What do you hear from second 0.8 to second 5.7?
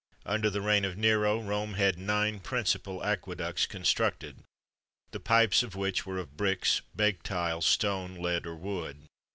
of Nero, Rome had nine principal aqueducts[XXV 16] constructed, the pipes